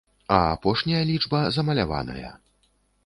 А 0.35 0.37
апошняя 0.53 1.01
лічба 1.09 1.43
замаляваная. 1.59 2.31